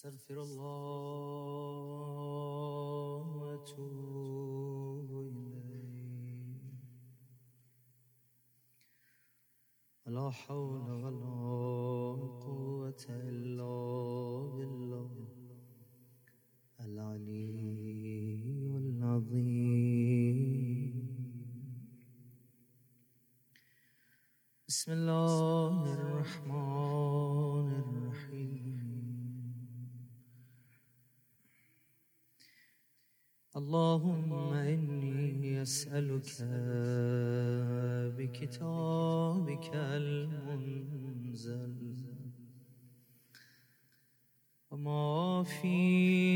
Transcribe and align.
أستغفر 0.00 0.38
الله 0.42 1.76
وأتوب 3.36 5.10
إليه. 5.20 6.56
ولا 10.06 10.30
حول 10.30 10.90
ولا 10.90 11.36
قوة 12.46 13.04
إلا 13.08 13.74
بالله 14.56 15.12
العلي 16.80 17.56
العظيم. 18.76 19.60
بسم 24.68 24.92
الله 24.92 25.92
الرحمن 25.92 27.68
الرحيم. 27.84 28.59
اللهم 33.56 34.32
إني 34.52 35.62
أسألك 35.62 36.30
بكتابك 38.16 39.70
المنزل. 39.74 41.40
وما 44.70 45.42
فيه 45.42 46.30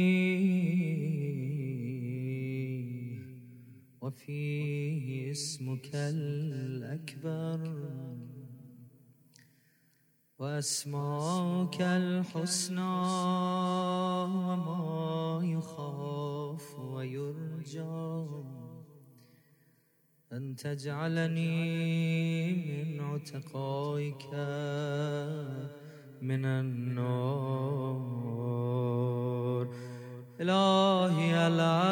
وفيه 4.01 5.31
اسمك 5.31 5.91
الأكبر. 5.95 7.61
وأسماك 10.45 11.81
الحسنى 11.81 12.95
وما 14.45 15.41
يخاف 15.45 16.79
ويرجى. 16.79 18.27
أن 20.33 20.57
تجعلني 20.57 21.57
من 22.53 23.01
عتقائك 23.01 24.27
من 26.23 26.45
النار 26.45 28.05
إلهي 30.41 31.47
العاف 31.47 31.84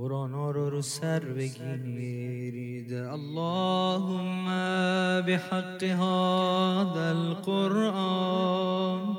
قرآن 0.00 0.32
رو 0.32 0.70
رو 0.70 0.82
سر 0.82 1.20
بگیرید 1.20 2.92
اللهم 2.92 4.44
بحق 5.26 5.84
هذا 5.84 7.10
القرآن 7.10 9.16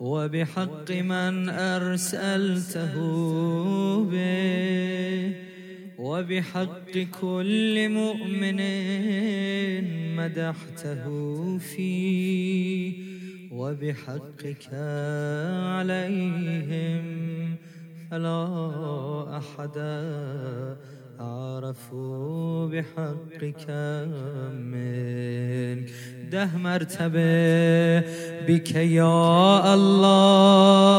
وبحق 0.00 0.92
من 0.92 1.48
أرسلته 1.48 2.94
به 4.10 5.34
وبحق 5.98 6.98
كل 7.20 7.88
مؤمن 7.88 8.60
مدحته 10.16 11.58
فيه 11.58 12.94
وبحقك 13.52 14.74
عليهم 15.78 17.28
فلا 18.10 18.44
أحد 19.36 19.76
أعرف 21.20 21.94
بحقك 22.72 23.70
منك 24.52 25.90
ده 26.32 26.50
مرتبة 26.56 28.00
بك 28.48 28.74
يا 28.74 29.74
الله 29.74 30.98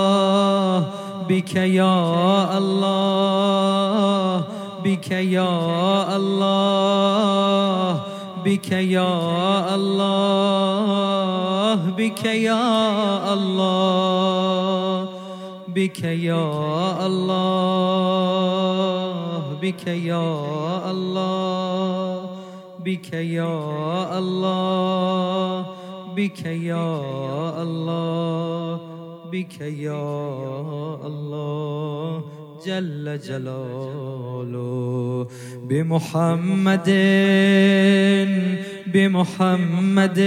بك 1.30 1.56
يا 1.56 2.58
الله 2.58 4.44
بك 4.84 5.12
يا 5.12 6.16
الله 6.16 8.02
بك 8.46 8.72
يا 8.72 9.76
الله 9.76 10.30
بك 11.98 12.26
يا 12.26 13.34
الله. 13.34 14.39
بك 15.76 16.04
يا 16.04 17.06
الله 17.06 17.60
بك 19.62 19.88
يا 19.88 20.92
الله 20.92 22.30
بك 22.86 23.14
يا 23.14 24.18
الله 24.18 25.66
بك 26.16 26.46
يا 26.46 27.62
الله 27.62 28.80
بك 29.32 29.62
يا 29.62 30.06
الله 31.06 32.24
جل 32.66 33.20
جلاله 33.28 35.28
بمحمد 35.70 36.90
بمحمد 38.94 40.20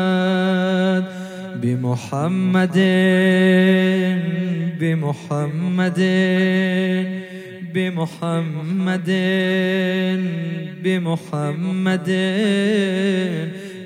بمحمد 1.62 2.78
بمحمد 7.74 9.10
بمحمد 10.84 12.08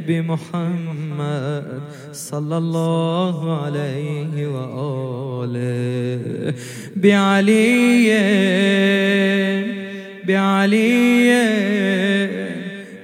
بمحمد 0.08 1.80
صلى 2.12 2.56
الله 2.58 3.62
عليه 3.62 4.46
وآله 4.46 6.54
بعلي 6.96 8.12
بعلي 10.26 11.30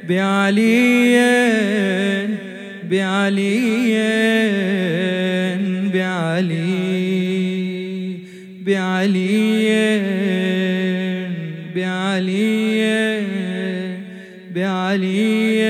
بعلي 0.09 1.17
بعلي 2.91 3.93
بعلي 8.65 9.23
بعلي 11.77 12.43
بعلي 14.55 15.63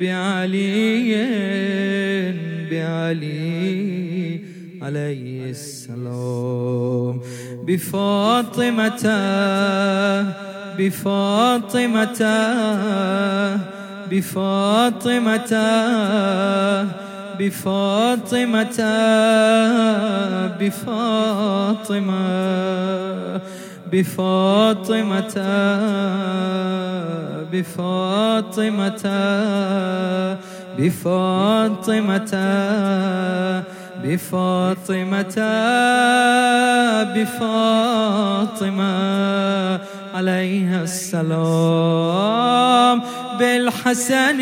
بعلي 0.00 0.67
عليه 4.88 5.50
السلام. 5.50 7.20
بفاطمة 7.68 9.04
بفاطمة 10.78 12.20
بفاطمة 14.10 15.50
بفاطمة 17.38 18.72
بفاطمة 20.60 22.18
بفاطمة 23.92 25.34
بفاطمة 27.52 29.04
بفاطمة 30.78 32.34
بفاطمة 34.04 35.36
بفاطمة 37.14 38.88
عليها 40.14 40.82
السلام. 40.82 42.48
بالحسن 43.38 44.38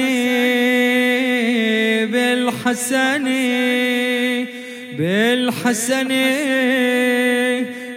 بالحسن 2.13 3.25
بالحسن 4.99 6.09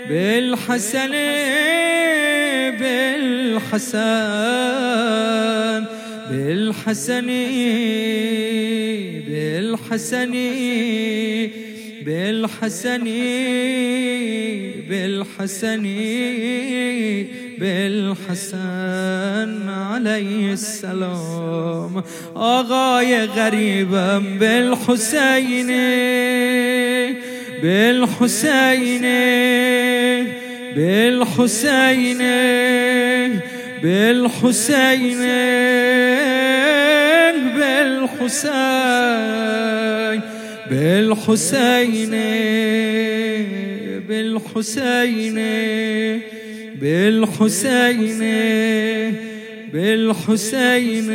بالحسن 0.10 1.14
بالحسن 2.80 4.30
بالحسن 6.30 7.30
بالحسن 9.90 10.34
بالحسن 14.90 15.84
بالحسن 17.60 19.70
عليه 19.70 20.54
السلام. 20.54 22.04
آغاي 22.36 23.26
غريبا 23.26 24.18
بالحسين 24.40 25.68
بالحسين 27.62 29.06
بالحسين 30.76 30.76
بالحسين 30.76 32.22
بالحسين 33.84 35.22
بالحسين 37.60 38.40
بالحسين 40.70 42.14
بالحسين 44.08 45.40
بالحسين 49.74 51.10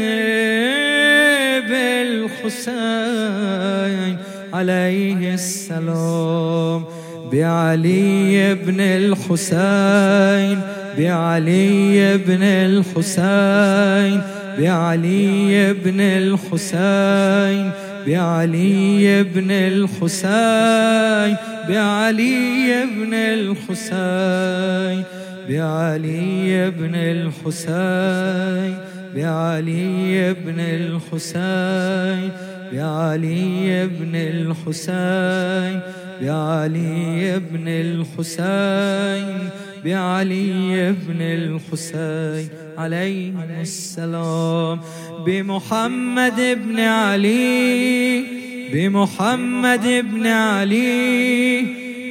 بالحسين 2.75 4.17
عليه 4.53 5.35
السلام. 5.35 6.85
بعلي 7.33 8.55
بن 8.55 8.81
الحسين 8.81 10.61
بعلي 10.99 12.19
بن 12.19 12.43
الحسين. 12.43 14.21
بعلي 14.59 15.73
بن 15.73 16.01
الحسين 16.01 17.71
بعلي 18.07 19.23
بن 19.23 19.51
الحسين 19.51 21.37
بعلي 21.69 22.87
بن 22.97 23.15
الحسين 23.15 25.05
بعلي 25.49 26.71
بن 26.71 26.95
الحسين 26.95 28.75
بعلي 29.17 30.35
بن 30.35 30.61
الحسين 30.61 32.31
بعلي 32.73 33.87
بن 33.87 34.15
الحسين 34.15 35.81
بعلي 36.23 37.41
بن 37.51 37.69
الحسين 37.69 39.51
بعلي 39.85 40.93
بن 40.93 41.21
الحسين 41.21 42.49
عليه 42.79 43.33
السلام. 43.61 44.81
بمحمد 45.27 46.59
بن 46.65 46.81
علي 46.81 48.25
بمحمد 48.73 49.87
بن 50.13 50.27
علي 50.27 51.67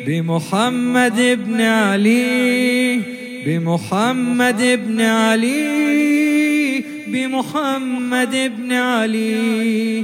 بمحمد 0.07 1.19
بن 1.45 1.61
علي 1.61 3.01
بمحمد 3.45 4.61
بن 4.87 5.01
علي 5.01 6.83
بمحمد 7.07 8.51
بن 8.57 8.71
علي 8.71 10.03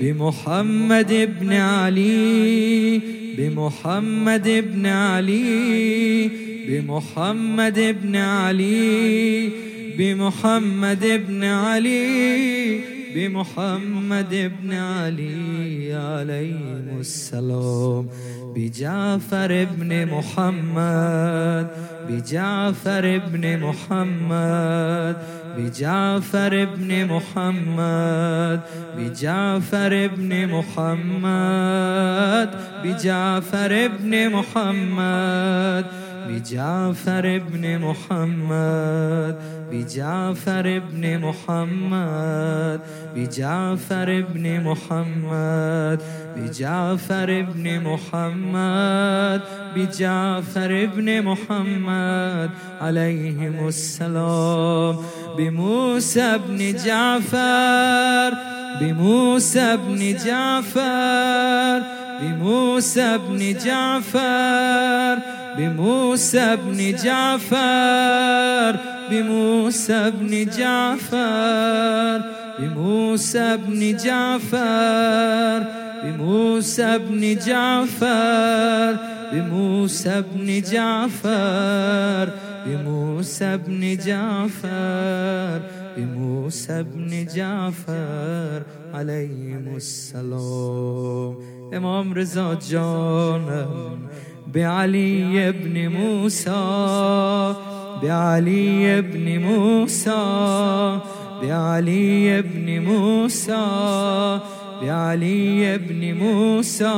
بمحمد 0.00 1.30
بن 1.40 1.52
علي. 1.52 3.19
بمحمد 3.38 4.48
بن 4.72 4.86
علي 4.86 6.30
بمحمد 6.68 7.96
بن 8.02 8.16
علي 8.16 9.50
بمحمد 9.98 11.04
بن 11.28 11.44
علي 11.44 12.80
بمحمد 13.14 14.52
بن 14.62 14.72
علي 14.72 15.94
عليه 15.94 17.00
السلام. 17.00 18.08
بجعفر 18.56 19.66
بن 19.78 20.06
محمد 20.06 21.66
بجعفر 22.08 23.18
بن 23.18 23.60
محمد 23.60 25.16
بجعفر 25.60 26.64
بن 26.64 27.04
محمد 27.04 28.60
بجعفر 28.98 30.10
بن 30.16 30.44
محمد 30.44 32.50
بجعفر 32.84 33.88
بن 33.88 34.28
محمد. 34.28 35.84
بجعفر 36.28 37.38
بن 37.38 37.78
محمد 37.78 39.36
بجعفر 39.72 40.82
بن 40.92 41.18
محمد 41.18 42.80
بجعفر 43.16 44.24
بن 44.34 44.60
محمد 44.60 46.00
بجعفر 46.36 47.42
بن 47.42 47.80
محمد 47.80 49.40
بجعفر 49.76 50.86
بن 50.96 51.22
محمد 51.22 52.50
عليهم 52.80 53.68
السلام. 53.68 54.96
بموسى 55.38 56.38
بن 56.48 56.72
جعفر 56.84 58.32
بموسى 58.80 59.76
بن 59.76 60.16
جعفر 60.26 61.82
بموسى 62.22 63.18
بن 63.18 63.54
جعفر. 63.64 65.39
بموسى 65.60 66.56
بن 66.56 66.96
جعفر 67.04 68.72
بموسى 69.10 70.10
بن 70.10 70.46
جعفر 70.56 72.20
بموسى 72.58 73.56
بن 73.56 73.96
جعفر 73.96 75.60
بموسى 76.04 76.98
بن 76.98 77.36
جعفر 77.46 78.96
بموسى 79.32 80.22
بن 80.32 80.48
جعفر 80.72 82.26
بموسى 82.66 83.56
بن 83.56 83.96
جعفر 83.96 85.60
بموسى 85.96 86.82
بن 86.82 87.26
جعفر 87.34 88.62
عليهم 88.94 89.76
السلام. 89.76 91.36
امام 91.76 92.14
رضا 92.14 92.58
جانم 92.70 93.98
بعلي 94.46 95.52
بن 95.52 95.88
موسى 95.88 97.54
بعلي 98.02 99.02
بن 99.02 99.38
موسى 99.38 100.98
بعلي 101.42 102.42
بن 102.42 102.80
موسى 102.80 104.40
بعلي 104.82 105.78
بن 105.78 106.14
موسى 106.14 106.94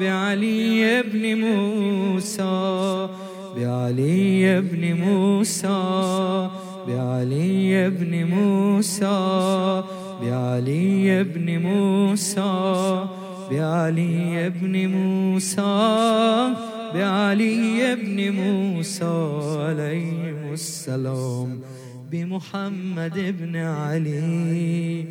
بعلي 0.00 1.02
بن 1.02 1.34
موسى 1.40 3.08
بعلي 3.56 4.60
بن 4.60 4.94
موسى 4.94 6.48
بعلي 6.88 7.90
بن 7.90 8.24
موسى 8.24 9.82
بعلي 10.22 11.24
بن 11.24 11.58
موسى. 11.58 13.17
بعلي 13.50 14.50
بن 14.50 14.86
موسى 14.86 16.54
بعلي 16.94 17.96
بن 17.96 18.32
موسى 18.32 19.40
عليه 19.58 20.52
السلام. 20.52 21.60
بمحمد 22.10 23.34
بن 23.40 23.56
علي 23.56 25.04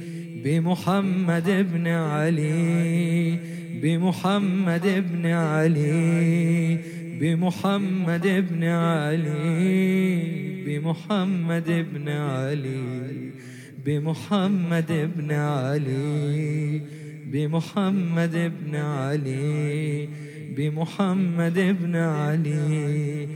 بمحمد 0.44 1.67
بن 1.74 1.88
علي 1.88 3.39
بمحمد 3.82 5.06
بن 5.12 5.25
علي 5.25 6.77
بمحمد 7.20 8.27
بن 8.50 8.63
علي 8.63 9.48
بمحمد 10.65 11.67
بن 11.94 12.10
علي 12.10 13.32
بمحمد 13.86 14.91
بن 15.17 15.32
علي. 15.32 16.82
بمحمد 17.31 18.51
بن 18.62 18.75
علي 18.75 20.10
بمحمد 20.57 21.77
بن 21.81 21.96
علي 21.96 23.27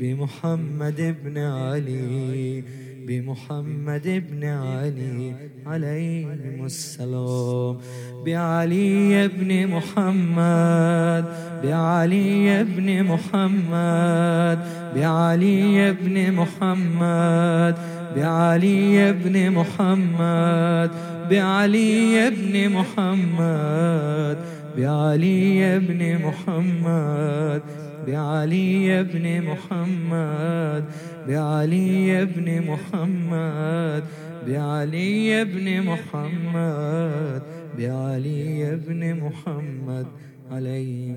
بمحمد 0.00 1.16
بن 1.24 1.38
علي 1.38 2.64
بمحمد 3.06 4.22
بن 4.30 4.44
علي 4.44 5.34
عليهم 5.66 6.64
السلام. 6.64 7.78
بعلي 8.26 9.28
بن 9.28 9.66
محمد 9.66 11.24
بعلي 11.64 12.64
بن 12.64 13.02
محمد 13.02 14.58
بعلي 14.94 15.92
بن 15.92 16.32
محمد 16.32 17.74
بعلي 18.16 19.12
بن 19.12 19.50
محمد 19.50 20.90
بعلي 21.30 22.30
بن 22.30 22.68
محمد 22.68 24.38
بعلي 24.76 25.78
بن 25.78 26.18
محمد 26.18 27.62
بعلي 28.06 29.02
بن 29.04 29.42
محمد 29.42 30.84
بعلي 31.28 32.24
بن 32.24 32.60
محمد 32.70 34.04
بعلي 34.46 35.44
بن 35.44 35.82
محمد 35.82 37.42
بعلي 37.78 38.76
بن 38.76 39.14
محمد 39.14 40.06
عليه 40.50 41.14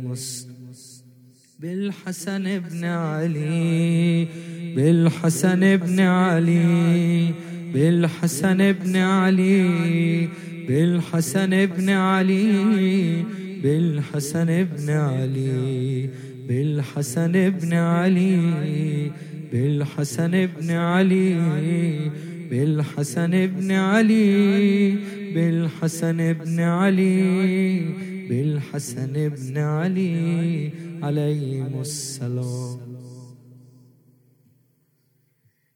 بالحسن 1.60 2.60
بن 2.60 2.86
علي 2.86 4.28
بالحسن 4.76 5.78
بن 5.78 6.00
علي 6.00 7.34
بالحسن 7.74 8.72
بن 8.72 8.96
علي 8.96 10.30
بالحسن 10.68 11.66
بن 11.66 11.90
علي 11.90 13.24
بالحسن 13.64 14.64
بن 14.64 14.90
علي 14.90 16.10
بالحسن 16.48 17.50
بن 17.50 17.74
علي 17.74 19.12
بالحسن 19.52 20.46
بن 20.46 20.72
علي 20.72 22.12
بالحسن 22.52 23.48
بن 23.48 23.72
علي 23.72 24.98
بالحسن 25.36 26.34
بن 26.34 26.60
علي 26.60 27.86
بالحسن 28.30 29.14
بن 29.30 29.58
علي 29.58 30.72
عليهم 31.04 31.82
السلام. 31.82 32.80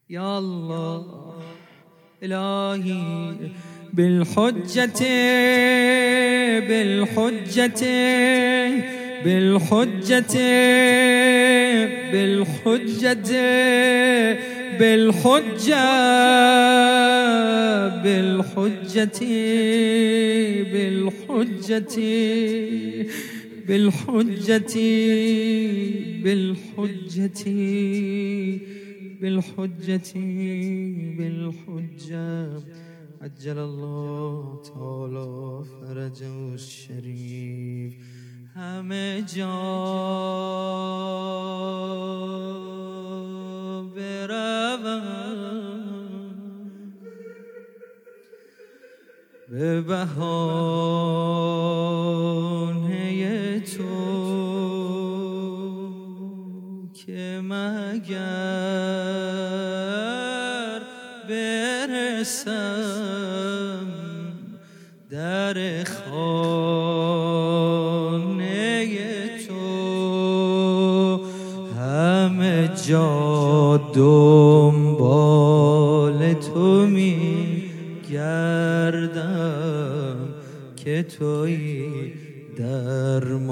يا 0.10 0.38
الله. 0.39 1.57
إلهي 2.24 3.34
بالحجة 3.94 5.02
بالحجة 6.68 7.84
بالحجة 9.24 10.34
بالحجة 12.12 13.24
بالحجة 14.80 16.38
بالحجة 18.40 19.20
بالحجة 20.74 21.98
بالحجة 23.68 24.76
بالحجة 26.24 27.44
بالحجة 29.22 30.14
بالحجة. 31.18 32.62
عجل 33.22 33.58
الله 33.58 34.62
تعالى 34.62 35.64
فرجه 35.82 36.54
الشريف. 36.54 37.94
همه 38.56 39.22
جا 39.36 39.48
به 49.50 49.82
بهانه 49.82 51.28
تو 53.60 53.84
که 56.94 57.42
مگر 57.44 58.37
برسم 62.18 63.88
در 65.12 65.84
خانه 65.84 66.58
تو. 69.48 71.20
همه 71.80 72.70
جا 72.88 73.78
دنبال 73.96 75.14
تو 76.34 76.88
می 76.88 77.64
گردم 78.12 80.18
که 80.76 81.04
توی 81.04 81.88
درمان 82.58 83.47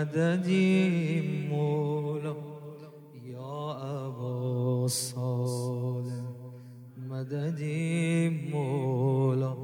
مددي 0.00 1.20
مولا 1.48 2.34
يا 3.24 3.60
أبا 4.06 4.86
صالح 4.86 6.24
مددي 6.96 8.30
مولا 8.52 9.54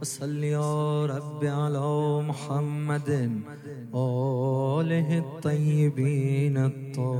وصل 0.00 0.44
يا 0.44 1.06
رب 1.06 1.44
على 1.44 2.22
محمد 2.28 3.10
آله 3.94 5.18
الطيبين 5.18 6.56
الطاهرين. 6.56 7.11